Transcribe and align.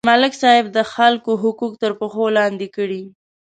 ملک 0.09 0.33
صاحب 0.41 0.65
د 0.77 0.79
خلکو 0.93 1.31
حقوق 1.43 1.73
تر 1.81 1.91
پښو 1.99 2.25
لاندې 2.37 2.67
کړي. 2.75 3.03